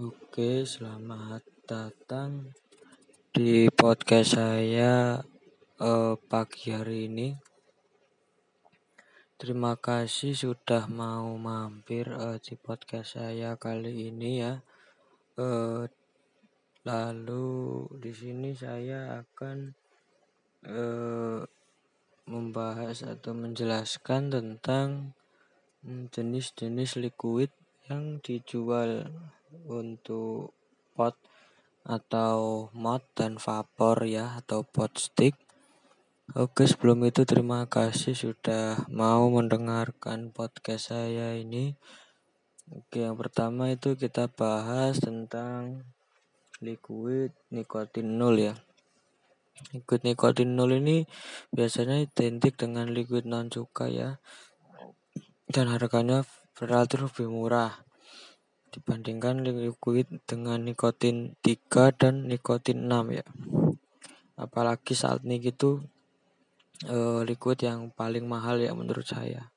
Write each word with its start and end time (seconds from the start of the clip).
Oke, 0.00 0.64
selamat 0.64 1.44
datang 1.68 2.56
di 3.36 3.68
podcast 3.68 4.32
saya 4.32 5.20
eh, 5.76 6.14
pagi 6.16 6.72
hari 6.72 7.04
ini. 7.04 7.36
Terima 9.36 9.76
kasih 9.76 10.32
sudah 10.32 10.88
mau 10.88 11.36
mampir 11.36 12.08
eh, 12.16 12.40
di 12.40 12.56
podcast 12.56 13.20
saya 13.20 13.60
kali 13.60 14.08
ini 14.08 14.40
ya. 14.40 14.64
Eh, 15.36 15.84
lalu 16.88 17.84
di 18.00 18.12
sini 18.16 18.56
saya 18.56 19.20
akan 19.20 19.76
eh, 20.64 21.44
membahas 22.24 23.04
atau 23.04 23.36
menjelaskan 23.36 24.32
tentang 24.32 25.12
mm, 25.84 26.08
jenis-jenis 26.08 26.96
liquid 26.96 27.52
yang 27.92 28.16
dijual 28.24 29.12
untuk 29.66 30.54
pot 30.94 31.18
atau 31.82 32.68
mod 32.76 33.02
dan 33.18 33.40
vapor 33.40 34.06
ya 34.06 34.38
atau 34.38 34.62
pot 34.62 34.94
stick. 34.94 35.34
Oke 36.38 36.62
sebelum 36.62 37.02
itu 37.02 37.26
terima 37.26 37.66
kasih 37.66 38.14
sudah 38.14 38.86
mau 38.86 39.26
mendengarkan 39.26 40.30
podcast 40.30 40.94
saya 40.94 41.34
ini. 41.34 41.74
Oke 42.70 43.02
yang 43.02 43.18
pertama 43.18 43.74
itu 43.74 43.98
kita 43.98 44.30
bahas 44.30 45.02
tentang 45.02 45.82
liquid 46.62 47.34
nikotin 47.50 48.14
nol 48.14 48.38
ya. 48.38 48.54
Liquid 49.74 50.06
nikotin 50.06 50.54
nol 50.54 50.78
ini 50.78 51.02
biasanya 51.50 51.98
identik 51.98 52.54
dengan 52.54 52.94
liquid 52.94 53.26
non 53.26 53.50
cuka 53.50 53.90
ya 53.90 54.22
dan 55.50 55.66
harganya 55.66 56.22
relatif 56.62 57.10
lebih 57.10 57.26
murah 57.26 57.89
dibandingkan 58.70 59.42
liquid 59.42 60.06
dengan 60.24 60.62
nikotin 60.62 61.34
3 61.42 61.90
dan 61.94 62.30
nikotin 62.30 62.86
6 62.86 63.18
ya. 63.18 63.26
Apalagi 64.38 64.96
saat 64.96 65.26
ini 65.26 65.42
gitu 65.42 65.84
uh, 66.88 67.20
liquid 67.26 67.60
yang 67.60 67.92
paling 67.92 68.24
mahal 68.24 68.56
ya 68.56 68.72
menurut 68.72 69.04
saya 69.04 69.52